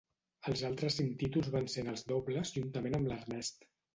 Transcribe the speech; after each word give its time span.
Els 0.51 0.61
altres 0.69 0.95
cinc 0.99 1.11
títols 1.23 1.51
van 1.57 1.69
ser 1.75 1.83
en 1.85 1.93
els 1.93 2.03
dobles 2.13 2.53
juntament 2.57 2.97
amb 3.01 3.13
Ernest. 3.19 3.71